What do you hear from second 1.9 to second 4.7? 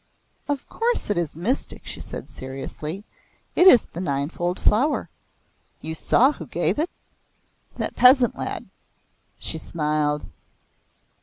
said seriously. "It is the Ninefold